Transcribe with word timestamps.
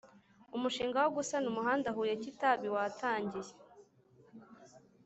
Umushinga 0.55 0.97
wo 1.05 1.09
gusana 1.17 1.45
umuhanda 1.51 1.87
Huye, 1.95 2.15
Kitabi 2.23 2.67
watangiye. 2.75 3.51